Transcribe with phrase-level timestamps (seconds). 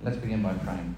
[0.00, 0.94] Let's begin by praying.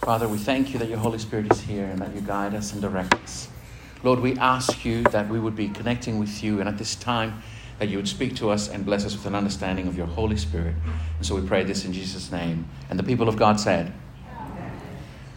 [0.00, 2.72] Father, we thank you that your Holy Spirit is here and that you guide us
[2.72, 3.48] and direct us.
[4.02, 7.42] Lord, we ask you that we would be connecting with you and at this time
[7.78, 10.38] that you would speak to us and bless us with an understanding of your Holy
[10.38, 10.74] Spirit.
[11.18, 12.66] And so we pray this in Jesus' name.
[12.88, 13.92] And the people of God said,
[14.38, 14.72] Amen.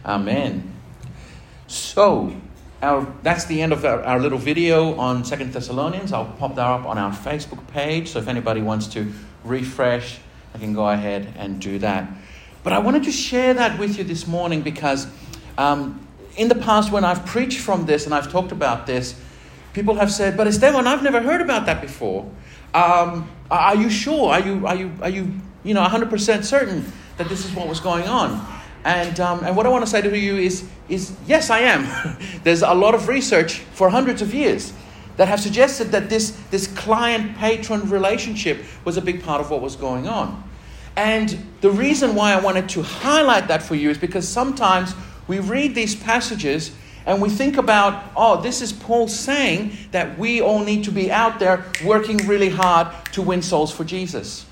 [0.06, 0.72] Amen.
[1.66, 2.34] So,
[2.80, 6.14] our, that's the end of our, our, little video on Second Thessalonians.
[6.14, 8.08] I'll pop that up on our Facebook page.
[8.08, 9.12] So if anybody wants to
[9.44, 10.20] refresh,
[10.54, 12.08] I can go ahead and do that.
[12.62, 15.06] But I wanted to share that with you this morning because
[15.56, 16.06] um,
[16.36, 19.14] in the past, when I've preached from this and I've talked about this,
[19.72, 22.30] people have said, "But Esteban, I've never heard about that before.
[22.74, 24.30] Um, are you sure?
[24.30, 25.32] Are you are you are you
[25.64, 26.84] you know 100% certain
[27.16, 28.46] that this is what was going on?"
[28.84, 32.16] And um, and what I want to say to you is is yes, I am.
[32.44, 34.72] There's a lot of research for hundreds of years
[35.16, 39.60] that have suggested that this this client patron relationship was a big part of what
[39.60, 40.47] was going on.
[40.98, 44.96] And the reason why I wanted to highlight that for you is because sometimes
[45.28, 46.72] we read these passages
[47.06, 51.12] and we think about, oh, this is Paul saying that we all need to be
[51.12, 54.44] out there working really hard to win souls for Jesus.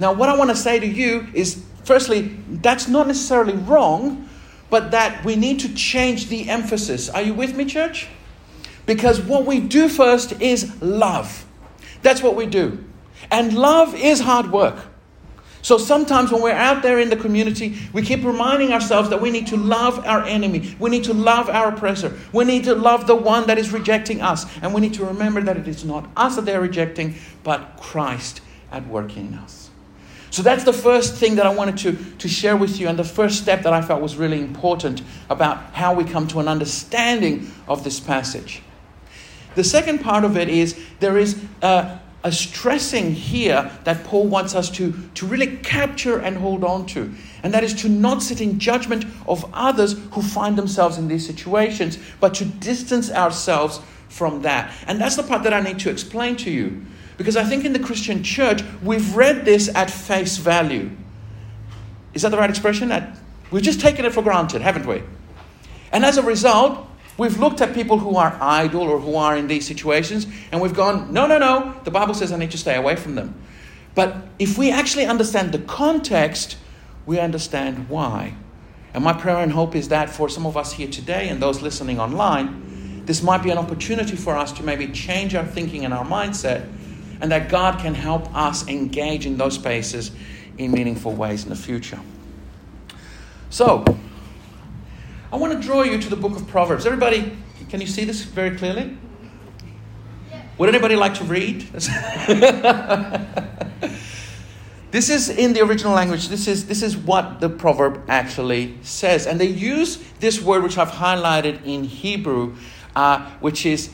[0.00, 4.30] Now, what I want to say to you is firstly, that's not necessarily wrong,
[4.70, 7.10] but that we need to change the emphasis.
[7.10, 8.08] Are you with me, church?
[8.86, 11.44] Because what we do first is love.
[12.00, 12.82] That's what we do.
[13.30, 14.86] And love is hard work.
[15.62, 19.30] So sometimes when we're out there in the community, we keep reminding ourselves that we
[19.30, 20.74] need to love our enemy.
[20.80, 22.18] We need to love our oppressor.
[22.32, 24.44] We need to love the one that is rejecting us.
[24.60, 28.40] And we need to remember that it is not us that they're rejecting, but Christ
[28.72, 29.70] at work in us.
[30.30, 33.04] So that's the first thing that I wanted to, to share with you, and the
[33.04, 37.52] first step that I felt was really important about how we come to an understanding
[37.68, 38.62] of this passage.
[39.56, 44.54] The second part of it is there is uh, a stressing here that Paul wants
[44.54, 47.12] us to, to really capture and hold on to.
[47.42, 51.26] And that is to not sit in judgment of others who find themselves in these
[51.26, 54.72] situations, but to distance ourselves from that.
[54.86, 56.84] And that's the part that I need to explain to you.
[57.16, 60.90] Because I think in the Christian church, we've read this at face value.
[62.14, 62.92] Is that the right expression?
[63.50, 65.02] We've just taken it for granted, haven't we?
[65.92, 66.86] And as a result,
[67.18, 70.74] We've looked at people who are idle or who are in these situations, and we've
[70.74, 73.34] gone, no, no, no, the Bible says I need to stay away from them.
[73.94, 76.56] But if we actually understand the context,
[77.04, 78.34] we understand why.
[78.94, 81.62] And my prayer and hope is that for some of us here today and those
[81.62, 85.92] listening online, this might be an opportunity for us to maybe change our thinking and
[85.92, 86.70] our mindset,
[87.20, 90.12] and that God can help us engage in those spaces
[90.58, 92.00] in meaningful ways in the future.
[93.50, 93.84] So,
[95.32, 96.84] I want to draw you to the book of Proverbs.
[96.84, 97.38] Everybody,
[97.70, 98.98] can you see this very clearly?
[100.58, 101.62] Would anybody like to read?
[104.90, 106.28] this is in the original language.
[106.28, 109.26] This is, this is what the proverb actually says.
[109.26, 112.54] And they use this word, which I've highlighted in Hebrew,
[112.94, 113.88] uh, which is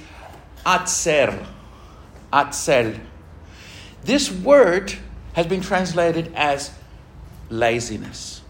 [0.66, 1.46] atzer.
[2.32, 2.98] Atzel.
[4.02, 4.92] This word
[5.34, 6.72] has been translated as
[7.48, 8.42] laziness,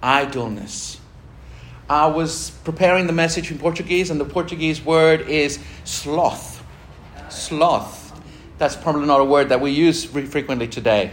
[0.00, 0.99] idleness,
[1.90, 6.64] I was preparing the message in Portuguese, and the Portuguese word is sloth.
[7.28, 8.12] Sloth.
[8.58, 11.10] That's probably not a word that we use frequently today.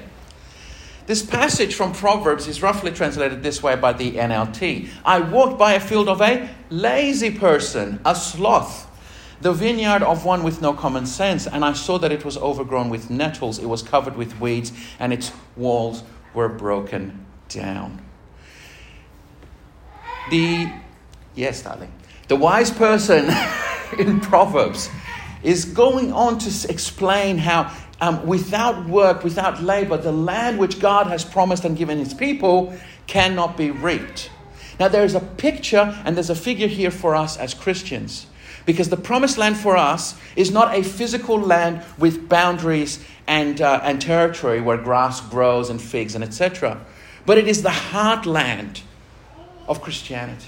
[1.08, 5.74] This passage from Proverbs is roughly translated this way by the NLT I walked by
[5.74, 8.86] a field of a lazy person, a sloth,
[9.42, 12.92] the vineyard of one with no common sense, and I saw that it was overgrown
[12.92, 16.04] with nettles, it was covered with weeds, and its walls
[16.36, 18.07] were broken down.
[20.30, 20.70] The
[21.36, 21.92] yes, darling.
[22.28, 23.30] The wise person
[24.00, 24.90] in Proverbs
[25.44, 31.08] is going on to explain how um, without work, without labor, the land which God
[31.08, 32.74] has promised and given his people
[33.08, 34.30] cannot be reaped.
[34.80, 38.28] Now, there's a picture and there's a figure here for us as Christians.
[38.66, 43.80] Because the promised land for us is not a physical land with boundaries and, uh,
[43.82, 46.86] and territory where grass grows and figs and etc.
[47.26, 48.82] But it is the heartland
[49.68, 50.48] of Christianity.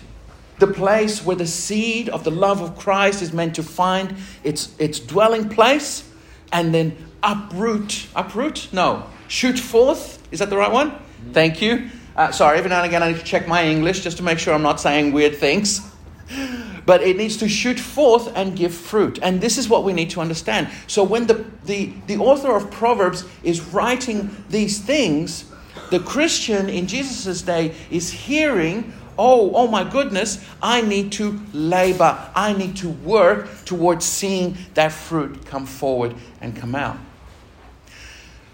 [0.60, 4.76] The place where the seed of the love of Christ is meant to find its,
[4.78, 6.10] its dwelling place
[6.52, 8.08] and then uproot.
[8.16, 8.68] Uproot?
[8.74, 9.06] No.
[9.28, 10.22] Shoot forth.
[10.32, 10.92] Is that the right one?
[10.92, 11.32] Mm-hmm.
[11.32, 11.90] Thank you.
[12.16, 14.40] Uh, sorry, every now and again I need to check my English just to make
[14.40, 15.82] sure I'm not saying weird things.
[16.86, 19.20] But it needs to shoot forth and give fruit.
[19.22, 20.70] And this is what we need to understand.
[20.88, 25.46] So when the, the, the author of Proverbs is writing these things,
[25.92, 32.18] the Christian in Jesus' day is hearing oh, oh my goodness, I need to labor.
[32.34, 36.98] I need to work towards seeing that fruit come forward and come out.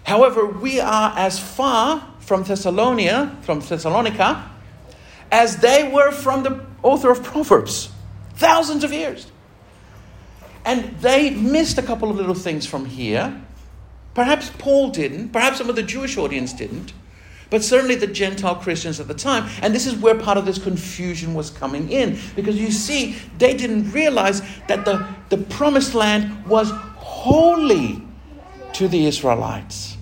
[0.02, 4.50] However, we are as far from Thessalonica, from Thessalonica,
[5.30, 7.90] as they were from the author of Proverbs,
[8.34, 9.30] thousands of years.
[10.64, 13.40] And they missed a couple of little things from here.
[14.14, 16.92] Perhaps Paul didn't, perhaps some of the Jewish audience didn't,
[17.50, 19.48] but certainly the Gentile Christians at the time.
[19.62, 22.18] And this is where part of this confusion was coming in.
[22.34, 28.02] Because you see, they didn't realize that the, the promised land was holy
[28.74, 29.96] to the Israelites.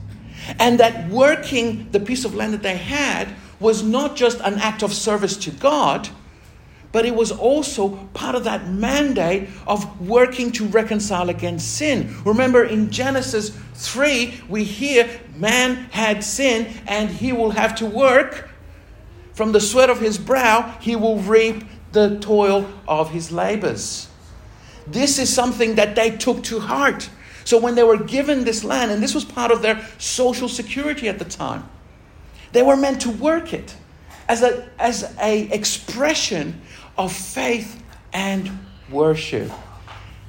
[0.58, 3.28] And that working the piece of land that they had
[3.60, 6.08] was not just an act of service to God,
[6.94, 12.14] but it was also part of that mandate of working to reconcile against sin.
[12.24, 18.48] Remember in Genesis 3, we hear man had sin and he will have to work.
[19.32, 24.08] From the sweat of his brow, he will reap the toil of his labors.
[24.86, 27.10] This is something that they took to heart.
[27.42, 31.08] So when they were given this land, and this was part of their social security
[31.08, 31.68] at the time,
[32.52, 33.74] they were meant to work it
[34.28, 36.60] as a as a expression
[36.96, 37.82] of faith
[38.12, 38.50] and
[38.90, 39.48] worship.
[39.48, 39.54] Do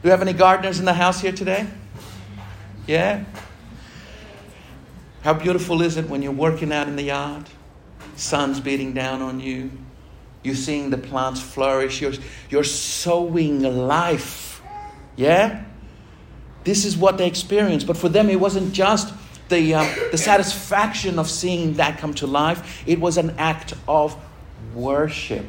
[0.04, 1.68] we have any gardeners in the house here today?
[2.88, 3.24] Yeah?
[5.22, 7.46] How beautiful is it when you're working out in the yard?
[8.16, 9.72] Sun's beating down on you.
[10.44, 12.02] You're seeing the plants flourish.
[12.02, 12.14] You're,
[12.50, 14.62] you're sowing life.
[15.16, 15.66] Yeah?
[16.64, 17.88] This is what they experienced.
[17.88, 19.14] But for them, it wasn't just
[19.50, 24.16] the, um, the satisfaction of seeing that come to life, it was an act of
[24.74, 25.46] worship.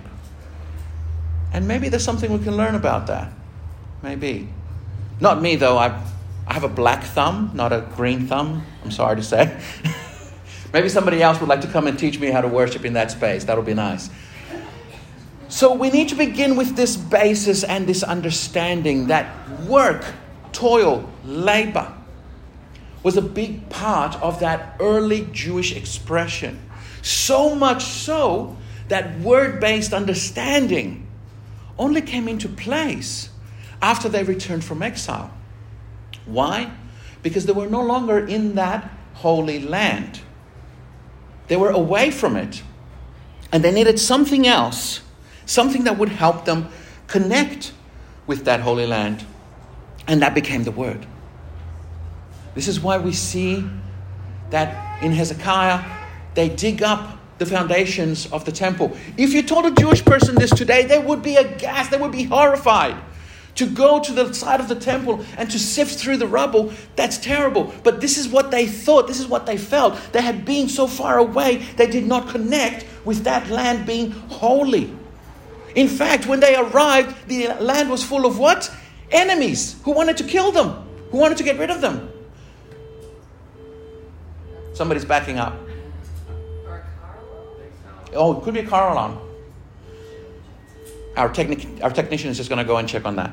[1.56, 3.32] And maybe there's something we can learn about that.
[4.02, 4.46] Maybe.
[5.20, 5.78] Not me, though.
[5.78, 5.98] I,
[6.46, 8.62] I have a black thumb, not a green thumb.
[8.84, 9.58] I'm sorry to say.
[10.74, 13.10] maybe somebody else would like to come and teach me how to worship in that
[13.10, 13.44] space.
[13.44, 14.10] That'll be nice.
[15.48, 19.26] So we need to begin with this basis and this understanding that
[19.62, 20.04] work,
[20.52, 21.90] toil, labor
[23.02, 26.60] was a big part of that early Jewish expression.
[27.00, 31.05] So much so that word based understanding
[31.78, 33.30] only came into place
[33.82, 35.32] after they returned from exile.
[36.24, 36.70] Why?
[37.22, 40.20] Because they were no longer in that holy land.
[41.48, 42.62] They were away from it.
[43.52, 45.00] And they needed something else,
[45.44, 46.68] something that would help them
[47.06, 47.72] connect
[48.26, 49.24] with that holy land.
[50.08, 51.06] And that became the word.
[52.54, 53.68] This is why we see
[54.50, 55.84] that in Hezekiah,
[56.34, 58.96] they dig up the foundations of the temple.
[59.16, 62.24] If you told a Jewish person this today, they would be aghast, they would be
[62.24, 62.96] horrified.
[63.56, 67.16] To go to the side of the temple and to sift through the rubble, that's
[67.16, 67.72] terrible.
[67.82, 69.98] But this is what they thought, this is what they felt.
[70.12, 74.94] They had been so far away, they did not connect with that land being holy.
[75.74, 78.70] In fact, when they arrived, the land was full of what?
[79.10, 80.70] Enemies who wanted to kill them,
[81.10, 82.10] who wanted to get rid of them.
[84.74, 85.65] Somebody's backing up.
[88.14, 89.18] Oh, it could be a car alarm.
[91.16, 93.32] Our, technic- our technician is just going to go and check on that.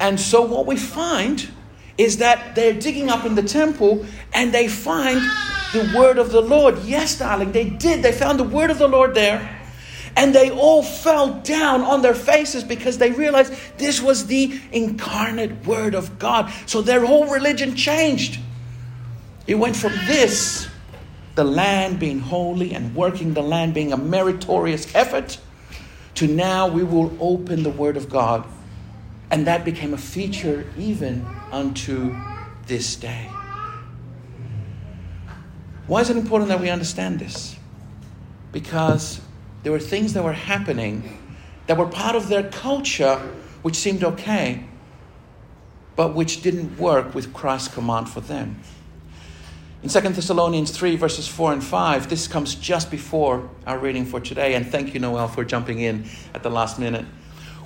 [0.00, 1.48] And so what we find
[1.98, 4.04] is that they're digging up in the temple
[4.34, 5.20] and they find
[5.72, 6.78] the word of the Lord.
[6.84, 8.02] Yes, darling, they did.
[8.02, 9.52] They found the word of the Lord there.
[10.16, 15.66] And they all fell down on their faces because they realized this was the incarnate
[15.66, 16.50] word of God.
[16.64, 18.40] So their whole religion changed.
[19.46, 20.68] It went from this
[21.36, 25.38] the land being holy and working the land being a meritorious effort,
[26.14, 28.44] to now we will open the Word of God.
[29.30, 32.16] And that became a feature even unto
[32.66, 33.30] this day.
[35.86, 37.56] Why is it important that we understand this?
[38.50, 39.20] Because
[39.62, 41.22] there were things that were happening
[41.66, 43.16] that were part of their culture
[43.62, 44.64] which seemed okay,
[45.96, 48.60] but which didn't work with Christ's command for them.
[49.86, 54.18] In 2 Thessalonians 3, verses 4 and 5, this comes just before our reading for
[54.18, 54.54] today.
[54.54, 57.06] And thank you, Noel, for jumping in at the last minute.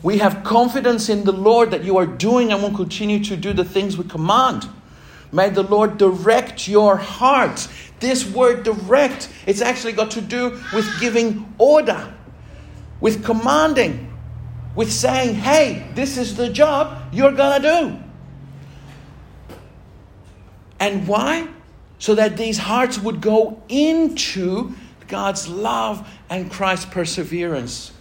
[0.03, 3.55] We have confidence in the Lord that you are doing and will continue to do
[3.55, 4.69] the things we command.
[5.33, 7.67] May the Lord direct your heart.
[8.00, 12.12] This word direct, it's actually got to do with giving order,
[13.00, 14.15] with commanding,
[14.77, 19.57] with saying, hey, this is the job you're going to do.
[20.79, 21.49] And why?
[22.00, 24.75] So that these hearts would go into
[25.07, 27.92] God's love and Christ's perseverance.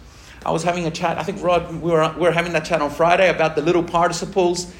[0.44, 2.80] I was having a chat, I think Rod, we were, we were having that chat
[2.80, 4.72] on Friday about the little participles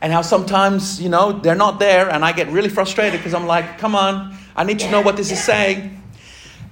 [0.00, 3.46] and how sometimes, you know, they're not there and I get really frustrated because I'm
[3.46, 6.02] like, come on, I need to know what this is saying.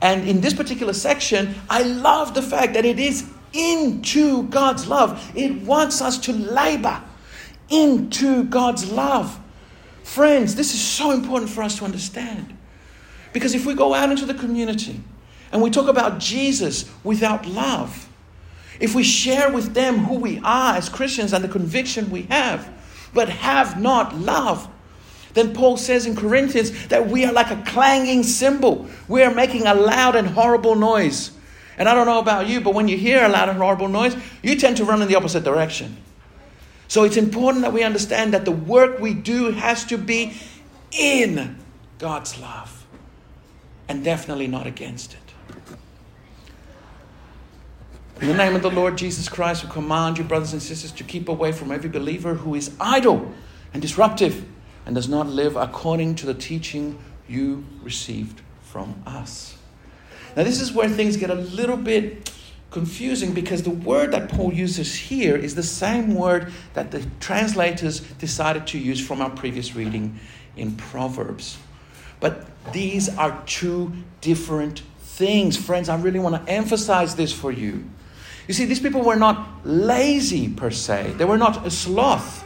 [0.00, 5.32] And in this particular section, I love the fact that it is into God's love.
[5.36, 7.02] It wants us to labor
[7.68, 9.38] into God's love.
[10.04, 12.56] Friends, this is so important for us to understand.
[13.32, 15.00] Because if we go out into the community
[15.50, 18.08] and we talk about Jesus without love,
[18.78, 22.70] if we share with them who we are as Christians and the conviction we have,
[23.14, 24.68] but have not love,
[25.32, 28.86] then Paul says in Corinthians that we are like a clanging cymbal.
[29.08, 31.32] We are making a loud and horrible noise.
[31.78, 34.16] And I don't know about you, but when you hear a loud and horrible noise,
[34.42, 35.96] you tend to run in the opposite direction.
[36.88, 40.34] So it's important that we understand that the work we do has to be
[40.92, 41.58] in
[41.98, 42.86] God's love
[43.88, 45.20] and definitely not against it.
[48.20, 51.04] In the name of the Lord Jesus Christ, we command you, brothers and sisters, to
[51.04, 53.32] keep away from every believer who is idle
[53.72, 54.44] and disruptive
[54.86, 56.98] and does not live according to the teaching
[57.28, 59.58] you received from us.
[60.36, 62.30] Now, this is where things get a little bit
[62.74, 68.00] confusing because the word that Paul uses here is the same word that the translators
[68.00, 70.18] decided to use from our previous reading
[70.56, 71.56] in Proverbs.
[72.18, 75.56] But these are two different things.
[75.56, 77.84] Friends, I really want to emphasize this for you.
[78.48, 82.42] You see, these people were not lazy per se, they were not a sloth.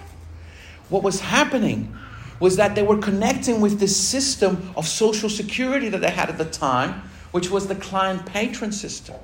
[0.90, 1.96] What was happening
[2.38, 6.36] was that they were connecting with this system of social security that they had at
[6.36, 9.16] the time, which was the client patron system.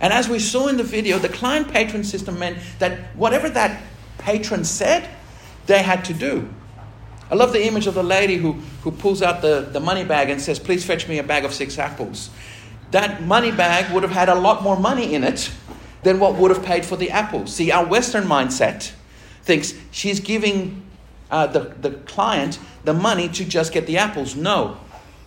[0.00, 3.82] And as we saw in the video, the client patron system meant that whatever that
[4.18, 5.08] patron said,
[5.66, 6.48] they had to do.
[7.30, 10.30] I love the image of the lady who, who pulls out the, the money bag
[10.30, 12.30] and says, Please fetch me a bag of six apples.
[12.92, 15.50] That money bag would have had a lot more money in it
[16.04, 17.52] than what would have paid for the apples.
[17.52, 18.92] See, our Western mindset
[19.42, 20.82] thinks she's giving
[21.30, 24.36] uh, the, the client the money to just get the apples.
[24.36, 24.76] No.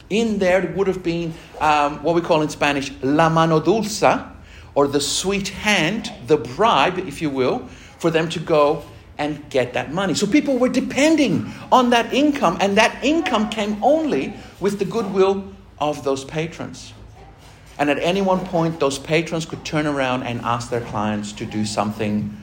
[0.09, 4.03] In there would have been um, what we call in Spanish la mano dulce,
[4.75, 8.83] or the sweet hand, the bribe, if you will, for them to go
[9.17, 10.13] and get that money.
[10.13, 15.53] So people were depending on that income, and that income came only with the goodwill
[15.79, 16.93] of those patrons.
[17.77, 21.45] And at any one point, those patrons could turn around and ask their clients to
[21.45, 22.35] do something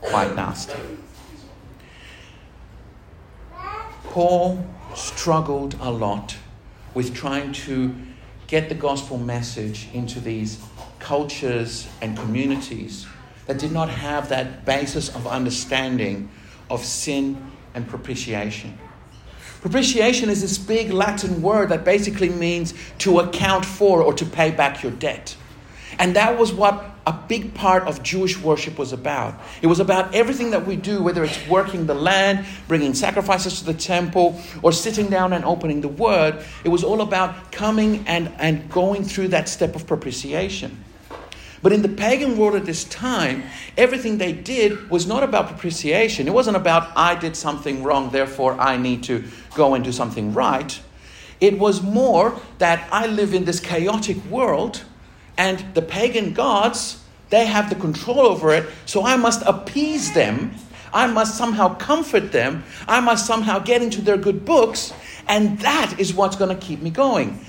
[0.00, 0.74] quite nasty.
[4.04, 6.36] Paul struggled a lot
[6.94, 7.94] with trying to
[8.46, 10.56] get the gospel message into these
[11.04, 13.06] cultures and communities
[13.46, 16.30] that did not have that basis of understanding
[16.70, 18.78] of sin and propitiation.
[19.60, 24.50] Propitiation is this big Latin word that basically means to account for or to pay
[24.50, 25.36] back your debt.
[25.98, 29.38] And that was what a big part of Jewish worship was about.
[29.60, 33.66] It was about everything that we do, whether it's working the land, bringing sacrifices to
[33.66, 36.42] the temple, or sitting down and opening the word.
[36.64, 40.82] It was all about coming and, and going through that step of propitiation.
[41.64, 43.42] But in the pagan world at this time,
[43.78, 46.28] everything they did was not about propitiation.
[46.28, 50.34] It wasn't about, I did something wrong, therefore I need to go and do something
[50.34, 50.78] right.
[51.40, 54.84] It was more that I live in this chaotic world
[55.38, 60.54] and the pagan gods, they have the control over it, so I must appease them.
[60.92, 62.62] I must somehow comfort them.
[62.86, 64.92] I must somehow get into their good books,
[65.28, 67.42] and that is what's going to keep me going.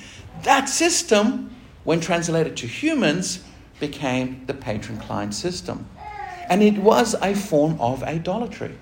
[0.44, 1.54] That system,
[1.84, 3.44] when translated to humans,
[3.80, 5.88] became the patron client system.
[6.50, 8.78] And it was a form of idolatry.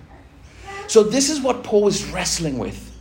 [0.87, 2.91] So, this is what Paul is wrestling with.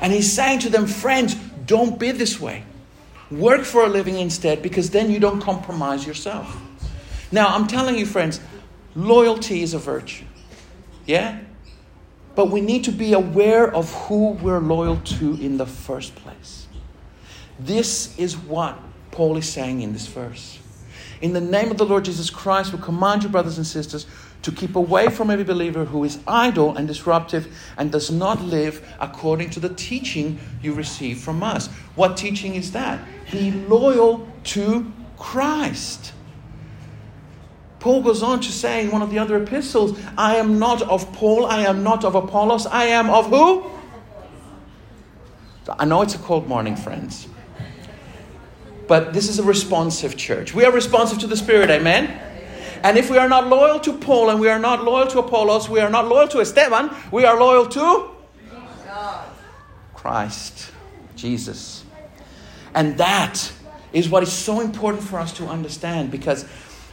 [0.00, 1.34] And he's saying to them, friends,
[1.66, 2.64] don't be this way.
[3.30, 6.60] Work for a living instead because then you don't compromise yourself.
[7.30, 8.40] Now, I'm telling you, friends,
[8.96, 10.24] loyalty is a virtue.
[11.06, 11.38] Yeah?
[12.34, 16.66] But we need to be aware of who we're loyal to in the first place.
[17.58, 18.78] This is what
[19.10, 20.58] Paul is saying in this verse.
[21.20, 24.06] In the name of the Lord Jesus Christ, we command you, brothers and sisters,
[24.42, 28.86] to keep away from every believer who is idle and disruptive and does not live
[29.00, 31.66] according to the teaching you receive from us.
[31.94, 33.00] What teaching is that?
[33.30, 36.12] Be loyal to Christ.
[37.80, 41.12] Paul goes on to say in one of the other epistles, I am not of
[41.12, 43.70] Paul, I am not of Apollos, I am of who?
[45.78, 47.28] I know it's a cold morning, friends.
[48.90, 50.52] But this is a responsive church.
[50.52, 52.08] We are responsive to the Spirit, amen?
[52.82, 55.68] And if we are not loyal to Paul and we are not loyal to Apollos,
[55.68, 58.10] we are not loyal to Esteban, we are loyal to
[59.94, 60.72] Christ,
[61.14, 61.84] Jesus.
[62.74, 63.52] And that
[63.92, 66.44] is what is so important for us to understand because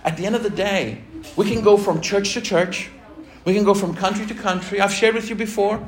[0.04, 1.02] at the end of the day,
[1.36, 2.92] we can go from church to church,
[3.44, 4.80] we can go from country to country.
[4.80, 5.84] I've shared with you before,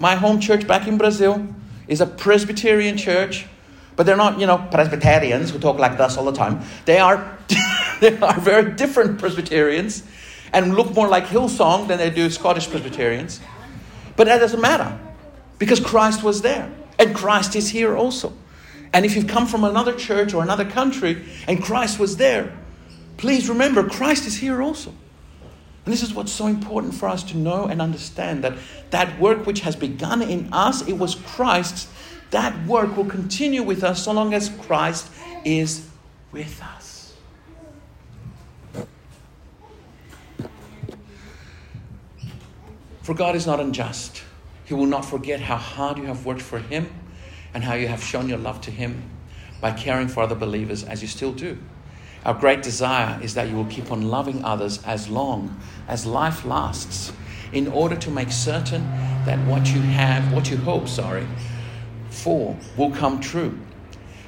[0.00, 1.46] my home church back in Brazil
[1.86, 3.46] is a Presbyterian church,
[3.96, 6.62] but they're not, you know, Presbyterians who talk like this all the time.
[6.84, 7.38] They are
[8.00, 10.02] they are very different Presbyterians
[10.52, 13.40] and look more like Hillsong than they do Scottish Presbyterians.
[14.16, 14.98] But that doesn't matter
[15.58, 18.32] because Christ was there and Christ is here also.
[18.92, 22.52] And if you've come from another church or another country and Christ was there,
[23.16, 24.92] please remember Christ is here also.
[25.84, 28.54] And this is what's so important for us to know and understand that
[28.90, 31.88] that work which has begun in us, it was Christ's.
[32.32, 35.10] That work will continue with us so long as Christ
[35.44, 35.86] is
[36.32, 37.14] with us.
[43.02, 44.22] For God is not unjust.
[44.64, 46.90] He will not forget how hard you have worked for Him
[47.52, 49.10] and how you have shown your love to Him
[49.60, 51.58] by caring for other believers as you still do.
[52.24, 56.46] Our great desire is that you will keep on loving others as long as life
[56.46, 57.12] lasts
[57.52, 58.82] in order to make certain
[59.26, 61.26] that what you have, what you hope, sorry,
[62.12, 63.58] for will come true.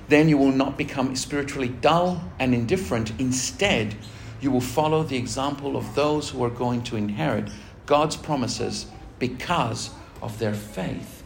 [0.09, 3.13] Then you will not become spiritually dull and indifferent.
[3.19, 3.95] Instead,
[4.41, 7.49] you will follow the example of those who are going to inherit
[7.87, 8.87] God's promises
[9.19, 11.23] because of their faith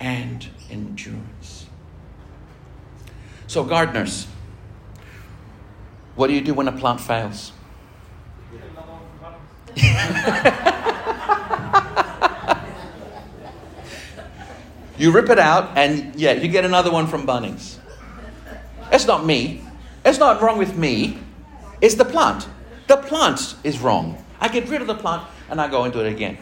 [0.00, 1.66] and endurance.
[3.46, 4.26] So, gardeners,
[6.14, 7.52] what do you do when a plant fails?
[15.02, 17.78] you rip it out, and yeah, you get another one from Bunnings.
[18.92, 19.60] It's not me.
[20.04, 21.18] It's not wrong with me.
[21.80, 22.46] It's the plant.
[22.86, 24.24] The plant is wrong.
[24.38, 26.38] I get rid of the plant and I go into it again.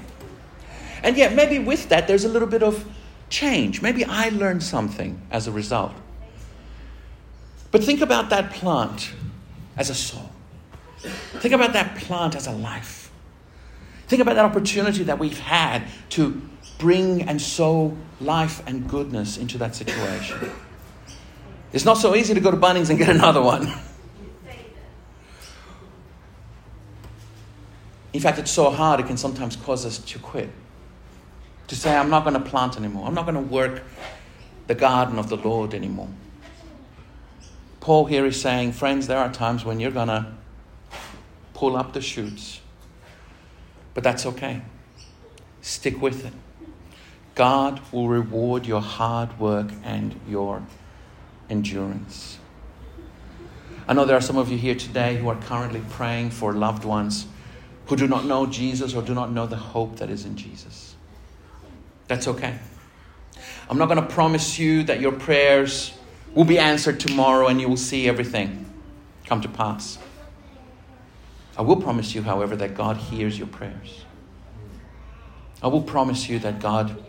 [1.03, 2.85] And yet, maybe with that, there's a little bit of
[3.31, 3.81] change.
[3.81, 5.93] Maybe I learned something as a result.
[7.71, 9.11] But think about that plant
[9.79, 10.29] as a soul.
[10.99, 13.11] Think about that plant as a life.
[14.07, 16.43] Think about that opportunity that we've had to
[16.81, 20.51] bring and sow life and goodness into that situation.
[21.73, 23.73] It's not so easy to go to Bunnings and get another one.
[28.13, 30.51] In fact, it's so hard, it can sometimes cause us to quit.
[31.69, 33.07] To say, I'm not going to plant anymore.
[33.07, 33.85] I'm not going to work
[34.67, 36.09] the garden of the Lord anymore.
[37.79, 40.27] Paul here is saying, friends, there are times when you're going to
[41.55, 42.61] pull up the shoots,
[43.95, 44.63] but that's okay.
[45.61, 46.33] Stick with it.
[47.35, 50.63] God will reward your hard work and your
[51.49, 52.39] endurance.
[53.89, 56.85] I know there are some of you here today who are currently praying for loved
[56.85, 57.27] ones
[57.87, 60.95] who do not know Jesus or do not know the hope that is in Jesus.
[62.07, 62.57] That's okay.
[63.69, 65.93] I'm not going to promise you that your prayers
[66.35, 68.67] will be answered tomorrow and you will see everything
[69.25, 69.99] come to pass.
[71.57, 74.05] I will promise you, however, that God hears your prayers.
[75.63, 77.03] I will promise you that God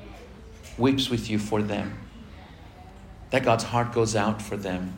[0.78, 1.98] weeps with you for them,
[3.30, 4.94] that God's heart goes out for them,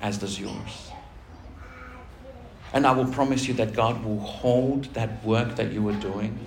[0.00, 0.90] as does yours.
[2.72, 6.38] And I will promise you that God will hold that work that you are doing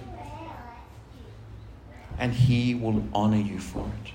[2.20, 4.12] and He will honor you for it.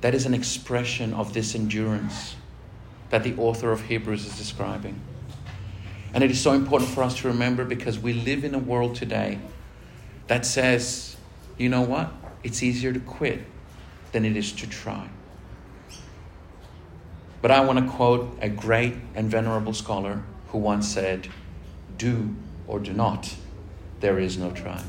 [0.00, 2.36] That is an expression of this endurance
[3.10, 5.00] that the author of Hebrews is describing.
[6.12, 8.94] And it is so important for us to remember because we live in a world
[8.94, 9.38] today
[10.26, 11.16] that says,
[11.58, 12.12] you know what?
[12.44, 13.40] It's easier to quit
[14.12, 15.08] than it is to try.
[17.42, 21.28] But I want to quote a great and venerable scholar who once said,
[21.98, 22.36] Do
[22.68, 23.34] or do not,
[24.00, 24.80] there is no try.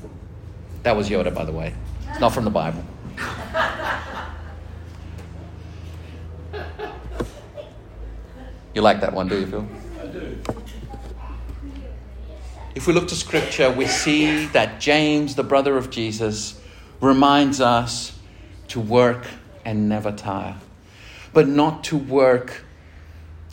[0.84, 1.74] That was Yoda, by the way.
[2.10, 2.84] It's not from the Bible.
[8.74, 9.68] You like that one, do you, Phil?
[10.02, 10.38] I do.
[12.76, 16.60] If we look to Scripture, we see that James, the brother of Jesus,
[17.02, 18.18] reminds us
[18.70, 19.26] to work
[19.64, 20.56] and never tire
[21.36, 22.64] but not to work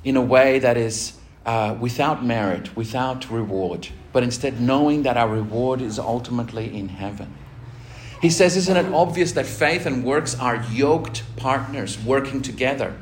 [0.05, 5.29] in a way that is uh, without merit, without reward, but instead knowing that our
[5.29, 7.35] reward is ultimately in heaven.
[8.21, 12.97] He says, Isn't it obvious that faith and works are yoked partners working together?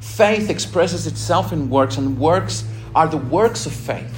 [0.00, 2.64] Faith expresses itself in works, and works
[2.94, 4.14] are the works of faith.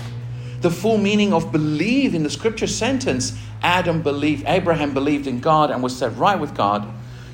[0.62, 5.70] The full meaning of believe in the scripture sentence, Adam believed, Abraham believed in God
[5.70, 6.86] and was set right with God,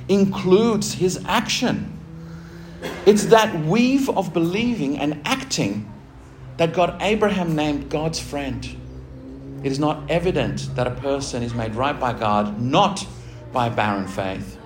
[0.08, 1.98] includes his action.
[3.06, 5.90] It's that weave of believing and acting
[6.58, 8.66] that got Abraham named God's friend.
[9.62, 13.06] It is not evident that a person is made right by God not
[13.52, 14.58] by barren faith,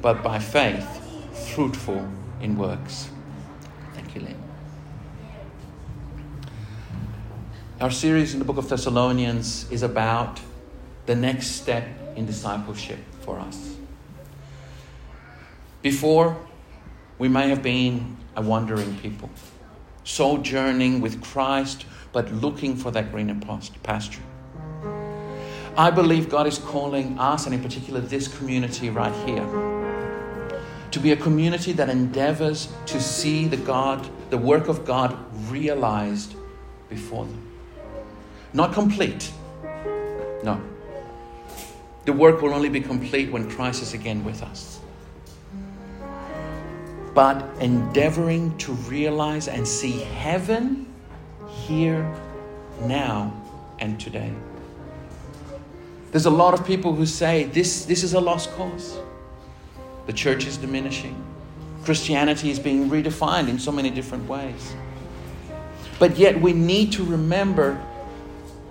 [0.00, 0.86] but by faith
[1.54, 2.08] fruitful
[2.40, 3.08] in works.
[3.94, 4.36] Thank you, Lynn.
[7.80, 10.40] Our series in the book of Thessalonians is about
[11.08, 13.76] the next step in discipleship for us.
[15.80, 16.36] Before,
[17.18, 19.30] we may have been a wandering people,
[20.04, 23.40] sojourning with Christ, but looking for that greener
[23.82, 24.20] pasture.
[25.78, 29.46] I believe God is calling us, and in particular this community right here,
[30.90, 35.16] to be a community that endeavors to see the God, the work of God
[35.50, 36.34] realized
[36.90, 37.50] before them.
[38.52, 39.32] Not complete.
[40.44, 40.60] No.
[42.08, 44.80] The work will only be complete when Christ is again with us.
[47.12, 50.90] But endeavoring to realize and see heaven
[51.50, 52.10] here,
[52.80, 53.34] now,
[53.78, 54.32] and today.
[56.10, 58.96] There's a lot of people who say this, this is a lost cause.
[60.06, 61.14] The church is diminishing.
[61.84, 64.74] Christianity is being redefined in so many different ways.
[65.98, 67.78] But yet we need to remember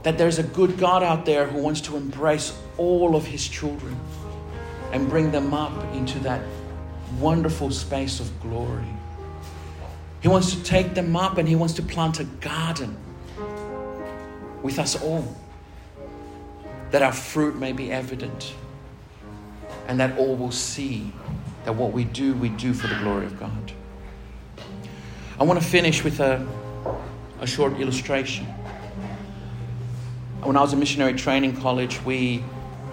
[0.08, 4.00] that there's a good God out there who wants to embrace all of his children
[4.94, 6.42] and bring them up into that
[7.20, 8.88] wonderful space of glory.
[10.22, 12.96] He wants to take them up and he wants to plant a garden
[14.64, 15.36] with us all
[16.92, 18.54] that our fruit may be evident
[19.90, 21.12] and that all will see
[21.66, 23.74] that what we do, we do for the glory of God.
[25.38, 26.48] I want to finish with a,
[27.42, 28.48] a short illustration.
[30.48, 32.42] When I was in missionary training college, we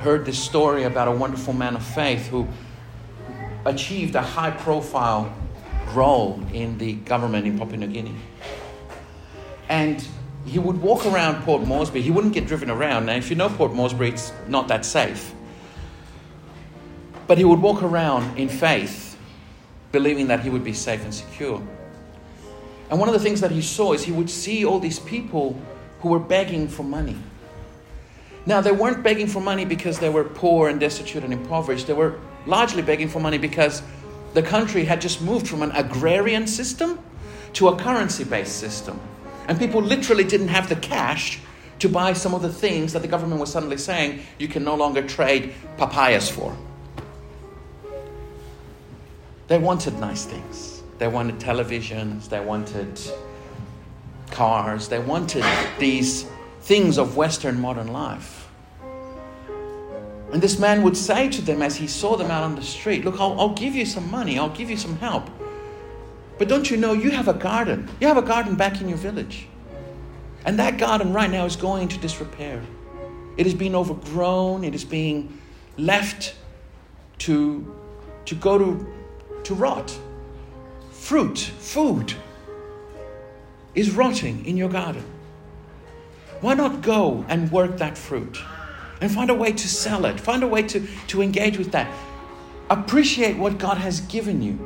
[0.01, 2.49] heard this story about a wonderful man of faith who
[3.65, 5.33] achieved a high profile
[5.93, 8.17] role in the government in Papua New Guinea.
[9.69, 10.05] And
[10.45, 12.03] he would walk around Port Moresby.
[12.03, 13.07] He wouldn't get driven around.
[13.07, 15.33] Now, if you know Port Moresby, it's not that safe.
[17.29, 19.17] But he would walk around in faith,
[19.93, 21.63] believing that he would be safe and secure.
[22.91, 25.57] And one of the things that he saw is he would see all these people
[26.01, 27.17] who were begging for money.
[28.47, 31.87] Now, they weren't begging for money because they were poor and destitute and impoverished.
[31.87, 33.83] They were largely begging for money because
[34.35, 36.99] the country had just moved from an agrarian system
[37.55, 39.01] to a currency based system.
[39.49, 41.41] And people literally didn't have the cash
[41.79, 44.75] to buy some of the things that the government was suddenly saying you can no
[44.75, 46.57] longer trade papayas for.
[49.49, 50.83] They wanted nice things.
[50.99, 53.01] They wanted televisions, they wanted
[54.31, 55.45] cars, they wanted
[55.79, 56.27] these
[56.65, 58.49] things of Western modern life.
[60.33, 63.05] And this man would say to them as he saw them out on the street,
[63.05, 65.29] Look, I'll, I'll give you some money, I'll give you some help.
[66.39, 67.89] But don't you know you have a garden?
[68.01, 69.47] You have a garden back in your village.
[70.47, 72.63] And that garden right now is going into disrepair.
[73.37, 75.39] It is being overgrown, it is being
[75.77, 76.35] left
[77.19, 77.77] to,
[78.25, 78.93] to go to,
[79.45, 79.97] to rot.
[80.93, 82.15] Fruit, food
[83.75, 85.05] is rotting in your garden.
[86.45, 88.39] Why not go and work that fruit
[89.01, 90.21] and find a way to sell it?
[90.21, 91.91] Find a way to, to engage with that.
[92.69, 94.59] Appreciate what God has given you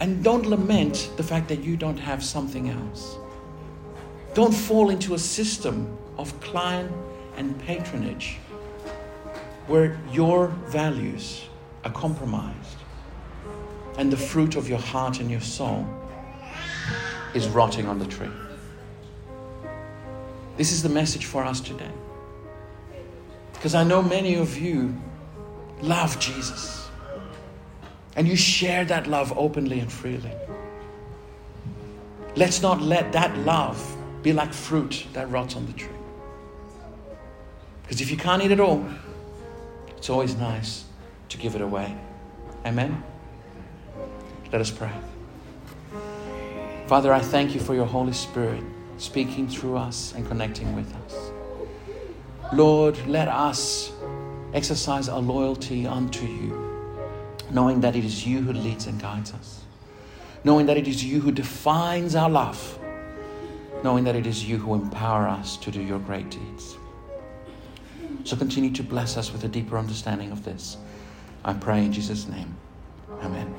[0.00, 3.14] and don't lament the fact that you don't have something else.
[4.34, 6.90] Don't fall into a system of client
[7.36, 8.38] and patronage
[9.68, 11.44] where your values
[11.84, 12.78] are compromised
[13.96, 15.86] and the fruit of your heart and your soul
[17.32, 18.26] is rotting on the tree.
[20.60, 21.90] This is the message for us today.
[23.54, 24.94] Because I know many of you
[25.80, 26.86] love Jesus.
[28.14, 30.32] And you share that love openly and freely.
[32.36, 33.80] Let's not let that love
[34.22, 35.96] be like fruit that rots on the tree.
[37.80, 38.84] Because if you can't eat it all,
[39.96, 40.84] it's always nice
[41.30, 41.96] to give it away.
[42.66, 43.02] Amen?
[44.52, 44.92] Let us pray.
[46.86, 48.62] Father, I thank you for your Holy Spirit
[49.00, 51.32] speaking through us and connecting with us.
[52.52, 53.92] Lord, let us
[54.54, 56.70] exercise our loyalty unto you
[57.52, 59.62] knowing that it is you who leads and guides us,
[60.44, 62.78] knowing that it is you who defines our love,
[63.82, 66.76] knowing that it is you who empower us to do your great deeds.
[68.24, 70.76] So continue to bless us with a deeper understanding of this.
[71.44, 72.54] I pray in Jesus' name.
[73.22, 73.54] Amen.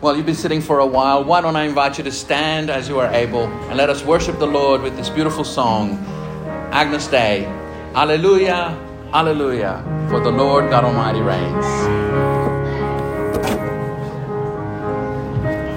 [0.00, 1.24] Well, you've been sitting for a while.
[1.24, 4.38] Why don't I invite you to stand as you are able and let us worship
[4.38, 6.02] the Lord with this beautiful song,
[6.72, 7.44] Agnus Dei.
[7.94, 8.70] Alleluia.
[9.12, 9.84] Hallelujah.
[10.08, 11.79] For the Lord God Almighty reigns.